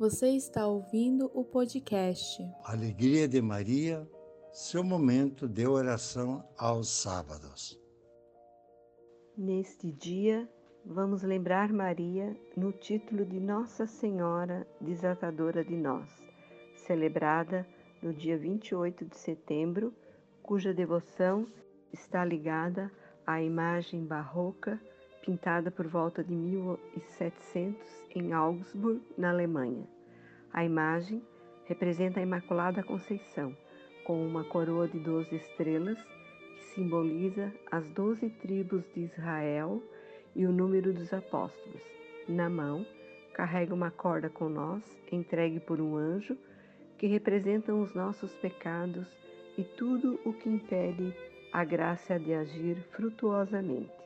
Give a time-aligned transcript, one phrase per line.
[0.00, 4.08] Você está ouvindo o podcast Alegria de Maria,
[4.50, 7.78] seu momento de oração aos sábados.
[9.36, 10.48] Neste dia,
[10.86, 16.10] vamos lembrar Maria no título de Nossa Senhora Desatadora de Nós,
[16.86, 17.68] celebrada
[18.02, 19.92] no dia 28 de setembro,
[20.42, 21.46] cuja devoção
[21.92, 22.90] está ligada
[23.26, 24.80] à imagem barroca
[25.24, 29.86] pintada por volta de 1700 em Augsburg, na Alemanha.
[30.52, 31.22] A imagem
[31.64, 33.56] representa a Imaculada Conceição,
[34.04, 39.82] com uma coroa de doze estrelas que simboliza as doze tribos de Israel
[40.34, 41.82] e o número dos apóstolos.
[42.28, 42.86] Na mão,
[43.34, 46.36] carrega uma corda com nós, entregue por um anjo,
[46.98, 49.06] que representam os nossos pecados
[49.56, 51.14] e tudo o que impede
[51.52, 53.99] a graça de agir frutuosamente.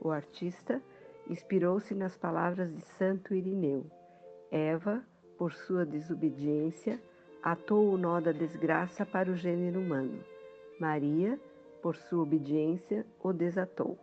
[0.00, 0.82] O artista
[1.28, 3.84] inspirou-se nas palavras de Santo Irineu.
[4.50, 5.04] Eva,
[5.36, 7.00] por sua desobediência,
[7.42, 10.24] atou o nó da desgraça para o gênero humano.
[10.80, 11.38] Maria,
[11.82, 13.98] por sua obediência, o desatou.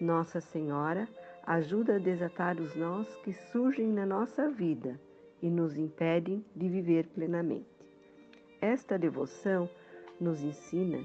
[0.00, 1.08] Nossa Senhora
[1.44, 5.00] ajuda a desatar os nós que surgem na nossa vida
[5.42, 7.66] e nos impedem de viver plenamente.
[8.60, 9.68] Esta devoção
[10.20, 10.98] nos ensina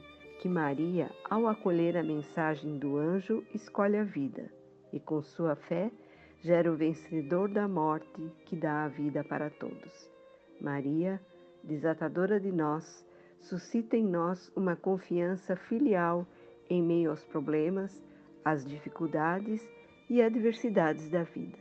[0.44, 4.52] que Maria, ao acolher a mensagem do anjo, escolhe a vida
[4.92, 5.90] e, com sua fé,
[6.42, 10.12] gera o vencedor da morte que dá a vida para todos.
[10.60, 11.18] Maria,
[11.64, 13.08] desatadora de nós,
[13.40, 16.28] suscita em nós uma confiança filial
[16.70, 18.04] em meio aos problemas,
[18.44, 19.66] às dificuldades
[20.10, 21.58] e adversidades da vida.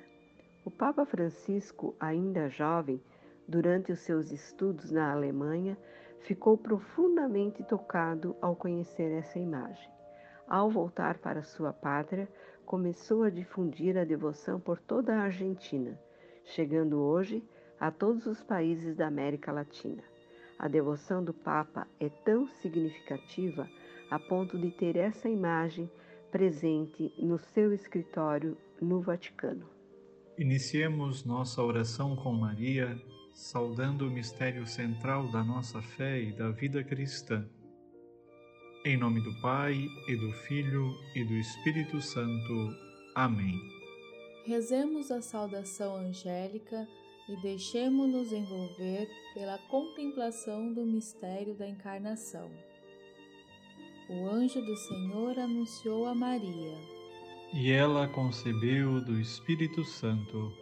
[0.65, 3.01] O Papa Francisco, ainda jovem,
[3.47, 5.79] durante os seus estudos na Alemanha,
[6.23, 9.91] ficou profundamente tocado ao conhecer essa imagem.
[10.47, 12.29] Ao voltar para sua pátria,
[12.65, 15.99] começou a difundir a devoção por toda a Argentina,
[16.45, 17.43] chegando hoje
[17.79, 20.03] a todos os países da América Latina.
[20.59, 23.69] A devoção do Papa é tão significativa
[24.11, 25.91] a ponto de ter essa imagem
[26.31, 29.67] presente no seu escritório no Vaticano.
[30.39, 32.97] Iniciemos nossa oração com Maria
[33.35, 37.49] saudando o mistério central da nossa fé e da vida cristã.
[38.85, 42.77] Em nome do Pai, e do Filho, e do Espírito Santo.
[43.15, 43.59] Amém.
[44.45, 46.89] Rezemos a saudação angélica
[47.29, 52.51] e deixemo-nos envolver pela contemplação do mistério da encarnação.
[54.09, 56.77] O anjo do Senhor anunciou a Maria.
[57.55, 60.62] E ela concebeu do Espírito Santo.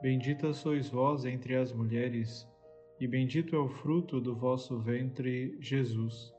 [0.00, 2.46] Bendita sois vós entre as mulheres,
[3.00, 6.32] e bendito é o fruto do vosso ventre, Jesus.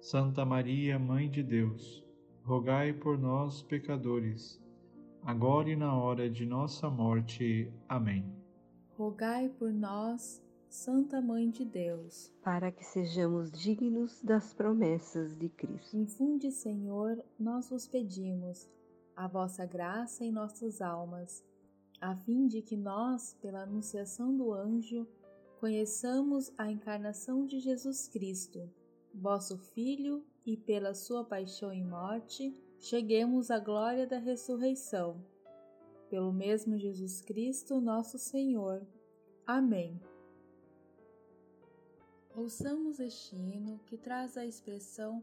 [0.00, 2.02] Santa Maria, Mãe de Deus,
[2.42, 4.58] rogai por nós, pecadores,
[5.22, 7.70] agora e na hora de nossa morte.
[7.86, 8.24] Amém.
[8.96, 15.98] Rogai por nós, Santa Mãe de Deus, para que sejamos dignos das promessas de Cristo.
[15.98, 18.70] Infunde, Senhor, nós vos pedimos,
[19.14, 21.44] a vossa graça em nossas almas
[22.00, 25.06] a fim de que nós, pela anunciação do anjo,
[25.58, 28.70] conheçamos a encarnação de Jesus Cristo,
[29.14, 35.20] vosso Filho, e pela sua paixão e morte, cheguemos à glória da ressurreição.
[36.08, 38.86] Pelo mesmo Jesus Cristo, nosso Senhor.
[39.44, 40.00] Amém.
[42.34, 45.22] Ouçamos este hino que traz a expressão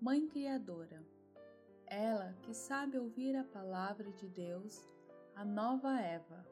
[0.00, 1.04] Mãe Criadora.
[1.86, 4.82] Ela que sabe ouvir a palavra de Deus
[5.36, 6.46] a nova Eva,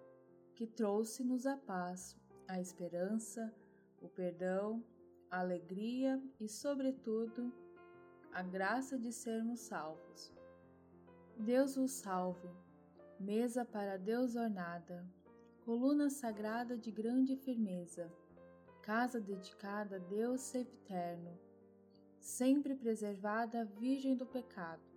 [0.54, 2.16] que trouxe-nos a paz,
[2.48, 3.54] a esperança,
[4.00, 4.84] o perdão,
[5.30, 7.52] a alegria e, sobretudo,
[8.32, 10.32] a graça de sermos salvos.
[11.38, 12.48] Deus vos salve,
[13.20, 15.06] mesa para Deus ornada,
[15.64, 18.12] coluna sagrada de grande firmeza,
[18.82, 21.38] casa dedicada a Deus sempiterno,
[22.18, 24.91] sempre preservada virgem do pecado.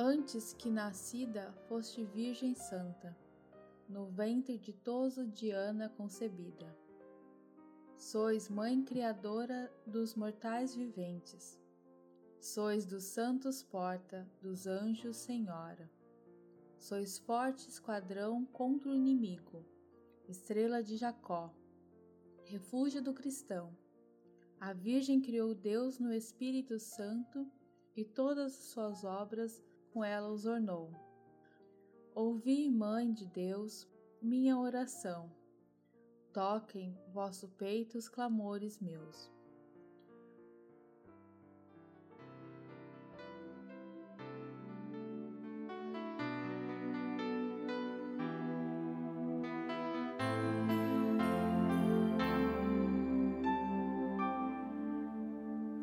[0.00, 3.18] Antes que nascida, foste virgem santa,
[3.88, 6.72] no ventre ditoso de Ana concebida.
[7.96, 11.60] Sois mãe criadora dos mortais viventes.
[12.40, 15.90] Sois dos santos porta, dos anjos senhora.
[16.76, 19.66] Sois forte esquadrão contra o inimigo,
[20.28, 21.52] estrela de Jacó,
[22.44, 23.76] refúgio do cristão.
[24.60, 27.44] A Virgem criou Deus no Espírito Santo
[27.96, 29.60] e todas as suas obras
[29.98, 30.92] com ela os ornou.
[32.14, 33.84] Ouvi, Mãe de Deus,
[34.22, 35.28] minha oração.
[36.32, 39.28] Toquem vosso peito os clamores meus.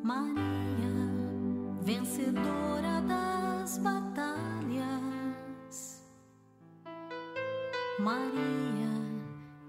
[0.02, 0.46] Maria,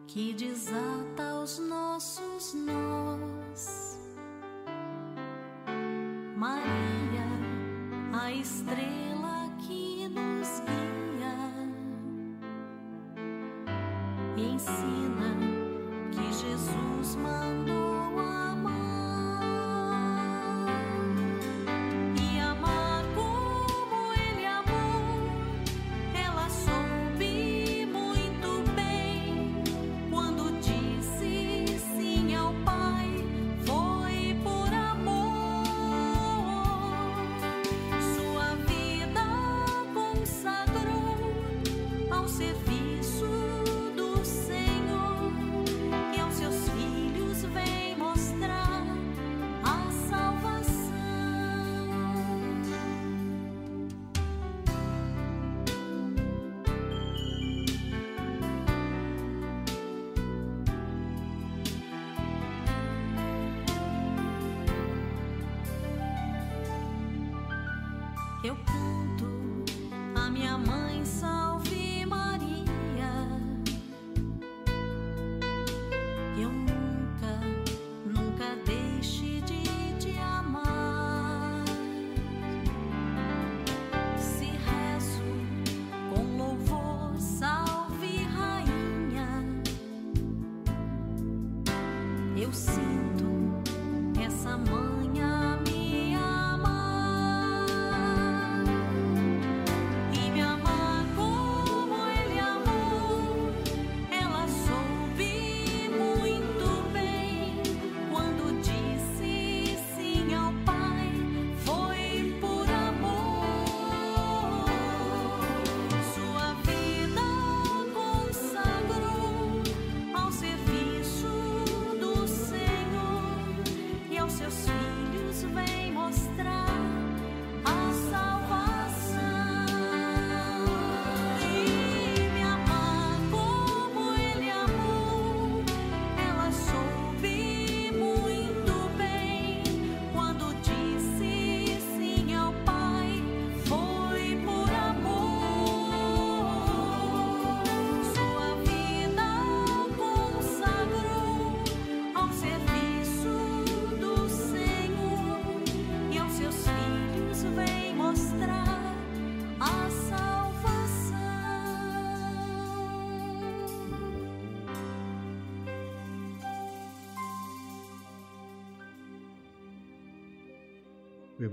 [0.07, 3.99] que desata os nossos nós.
[6.37, 7.29] Maria,
[8.13, 11.37] a estrela que nos guia,
[14.37, 15.37] ensina
[16.11, 17.86] que Jesus mandou.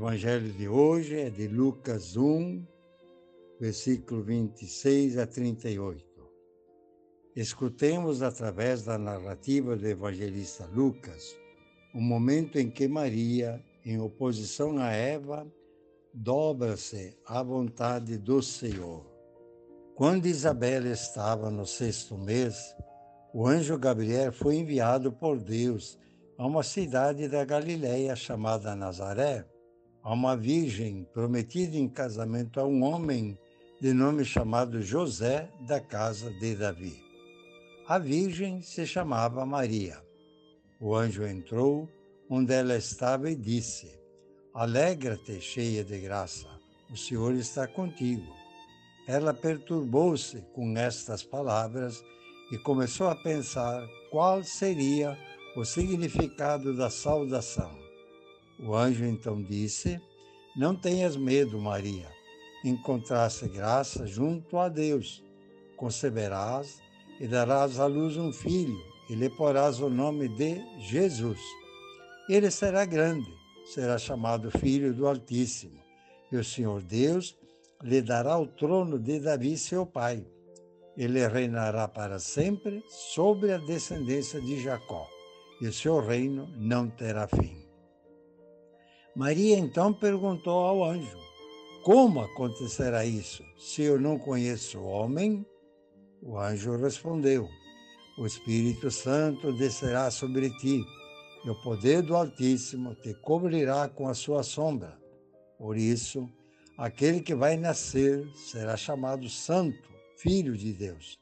[0.04, 2.62] Evangelho de hoje é de Lucas 1,
[3.58, 6.06] versículo 26 a 38.
[7.34, 11.34] Escutemos através da narrativa do evangelista Lucas
[11.96, 15.48] o momento em que Maria, em oposição a Eva,
[16.14, 19.06] dobra-se à vontade do Senhor.
[19.96, 22.76] Quando Isabel estava no sexto mês,
[23.34, 25.98] o anjo Gabriel foi enviado por Deus
[26.38, 29.46] a uma cidade da Galiléia chamada Nazaré
[30.04, 33.38] a uma virgem prometida em casamento a um homem
[33.80, 37.02] de nome chamado José da casa de Davi.
[37.88, 40.02] A virgem se chamava Maria.
[40.80, 41.90] O anjo entrou
[42.30, 44.00] onde ela estava e disse:
[44.54, 46.48] Alegra-te, cheia de graça,
[46.92, 48.34] o Senhor está contigo.
[49.08, 52.04] Ela perturbou-se com estas palavras
[52.52, 55.18] e começou a pensar qual seria
[55.56, 57.83] o significado da saudação.
[58.60, 60.00] O anjo então disse:
[60.56, 62.10] Não tenhas medo, Maria.
[62.64, 65.24] Encontraste graça junto a Deus.
[65.76, 66.82] Conceberás
[67.20, 68.80] e darás à luz um filho,
[69.10, 71.40] e lhe porás o nome de Jesus.
[72.30, 73.30] Ele será grande,
[73.66, 75.80] será chamado Filho do Altíssimo,
[76.32, 77.38] e o Senhor Deus
[77.84, 80.26] lhe dará o trono de Davi, seu pai.
[80.96, 85.08] Ele reinará para sempre sobre a descendência de Jacó,
[85.60, 87.63] e o seu reino não terá fim.
[89.16, 91.18] Maria então perguntou ao anjo:
[91.84, 95.46] Como acontecerá isso, se eu não conheço o homem?
[96.20, 97.48] O anjo respondeu:
[98.18, 100.84] O Espírito Santo descerá sobre ti,
[101.46, 104.98] e o poder do Altíssimo te cobrirá com a sua sombra.
[105.60, 106.28] Por isso,
[106.76, 111.20] aquele que vai nascer será chamado Santo, Filho de Deus.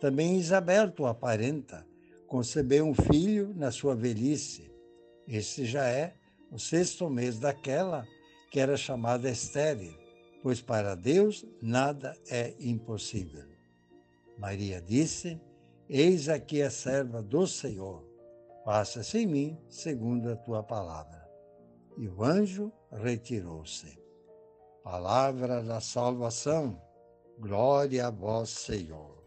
[0.00, 1.84] Também Isabel, tua parenta,
[2.28, 4.70] concebeu um filho na sua velhice.
[5.26, 6.17] Este já é
[6.50, 8.06] o sexto mês daquela
[8.50, 9.94] que era chamada estéril,
[10.42, 13.46] pois para Deus nada é impossível.
[14.38, 15.40] Maria disse:
[15.88, 18.04] Eis aqui a serva do Senhor,
[18.64, 21.28] faça-se em mim segundo a tua palavra.
[21.96, 23.98] E o anjo retirou-se.
[24.84, 26.80] Palavra da salvação,
[27.38, 29.17] glória a vós, Senhor.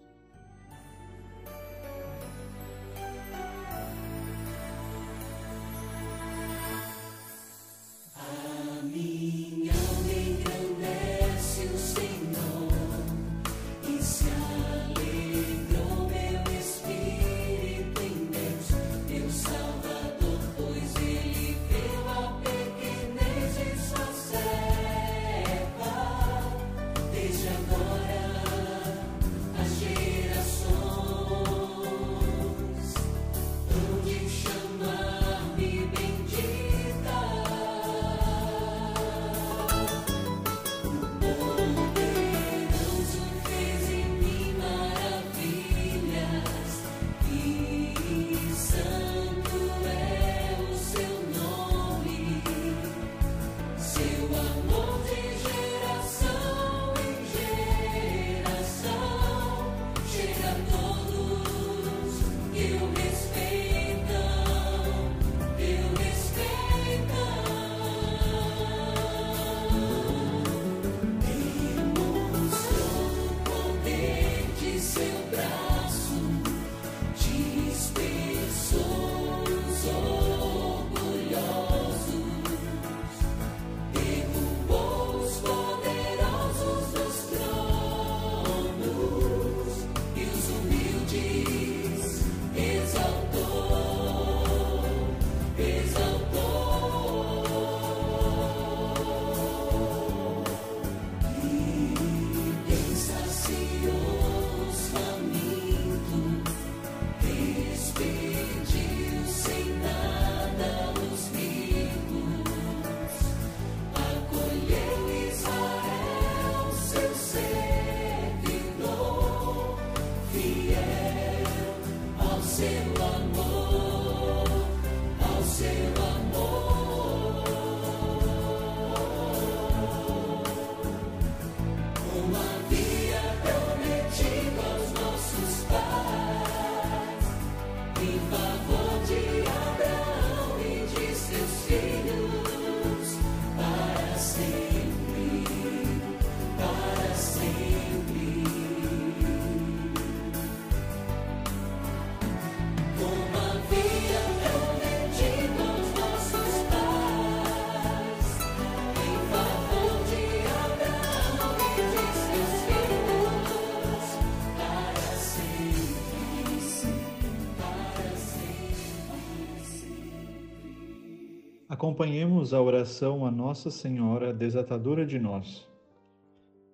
[171.82, 175.68] Acompanhemos a oração a Nossa Senhora, desatadora de nós.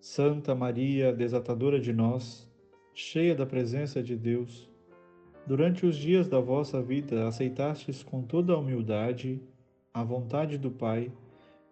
[0.01, 2.45] Santa Maria, desatadora de nós,
[2.93, 4.69] cheia da presença de Deus,
[5.45, 9.41] durante os dias da vossa vida aceitastes com toda a humildade
[9.93, 11.09] a vontade do Pai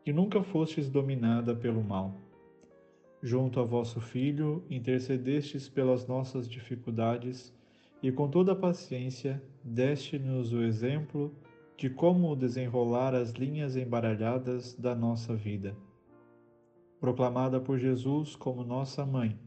[0.05, 2.15] e nunca fostes dominada pelo mal.
[3.21, 7.53] Junto a vosso Filho, intercedestes pelas nossas dificuldades
[8.01, 11.35] e com toda a paciência deste-nos o exemplo
[11.77, 15.75] de como desenrolar as linhas embaralhadas da nossa vida.
[16.99, 19.37] Proclamada por Jesus como nossa mãe,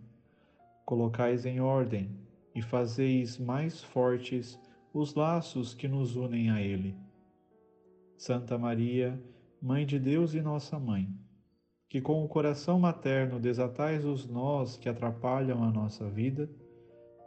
[0.85, 2.11] colocais em ordem
[2.55, 4.61] e fazeis mais fortes
[4.93, 6.95] os laços que nos unem a Ele.
[8.17, 9.21] Santa Maria,
[9.61, 11.09] Mãe de Deus e nossa Mãe,
[11.89, 16.49] que com o coração materno desatais os nós que atrapalham a nossa vida,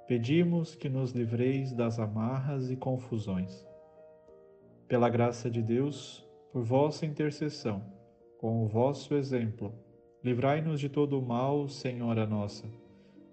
[0.08, 3.71] pedimos que nos livreis das amarras e confusões.
[4.92, 6.22] Pela graça de Deus,
[6.52, 7.82] por vossa intercessão,
[8.38, 9.74] com o vosso exemplo,
[10.22, 12.66] livrai-nos de todo o mal, Senhora nossa,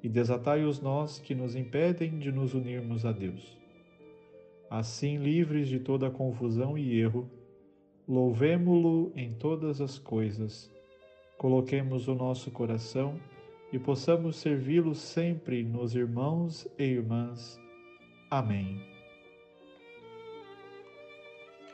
[0.00, 3.58] e desatai os nós que nos impedem de nos unirmos a Deus.
[4.70, 7.28] Assim, livres de toda confusão e erro,
[8.06, 10.72] louvemo-lo em todas as coisas,
[11.38, 13.18] coloquemos o nosso coração
[13.72, 17.60] e possamos servi-lo sempre nos irmãos e irmãs.
[18.30, 18.97] Amém.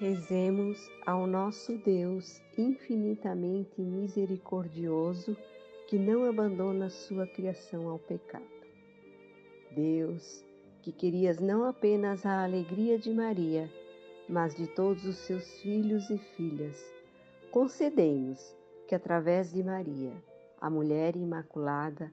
[0.05, 5.35] Rezemos ao nosso Deus infinitamente misericordioso
[5.89, 8.45] que não abandona sua criação ao pecado.
[9.75, 10.45] Deus,
[10.83, 13.71] que querias não apenas a alegria de Maria,
[14.29, 16.79] mas de todos os seus filhos e filhas,
[17.51, 18.55] concedei-nos
[18.87, 20.13] que, através de Maria,
[20.61, 22.13] a mulher imaculada,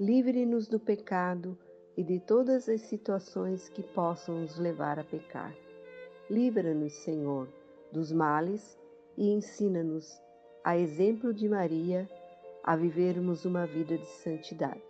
[0.00, 1.56] livre-nos do pecado
[1.96, 5.54] e de todas as situações que possam nos levar a pecar.
[6.30, 7.48] Livra-nos, Senhor,
[7.92, 8.78] dos males
[9.18, 10.22] e ensina-nos,
[10.62, 12.08] a exemplo de Maria,
[12.62, 14.80] a vivermos uma vida de santidade.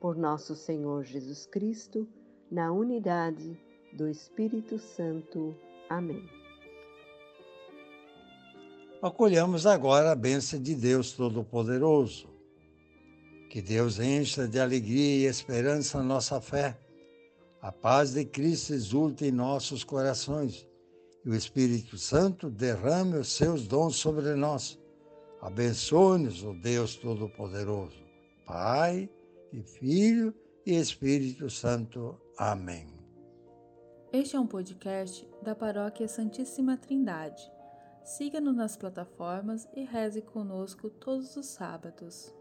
[0.00, 2.08] Por nosso Senhor Jesus Cristo,
[2.50, 3.60] na unidade
[3.92, 5.54] do Espírito Santo.
[5.90, 6.24] Amém.
[9.02, 12.28] Acolhamos agora a bênção de Deus Todo-Poderoso.
[13.50, 16.78] Que Deus encha de alegria e esperança a nossa fé.
[17.62, 20.68] A paz de Cristo exulte em nossos corações
[21.24, 24.76] e o Espírito Santo derrame os seus dons sobre nós.
[25.40, 28.02] Abençoe-nos, o Deus Todo-Poderoso,
[28.44, 29.08] Pai
[29.52, 30.34] e Filho
[30.66, 32.20] e Espírito Santo.
[32.36, 32.88] Amém.
[34.12, 37.48] Este é um podcast da Paróquia Santíssima Trindade.
[38.02, 42.34] Siga-nos nas plataformas e reze conosco todos os sábados.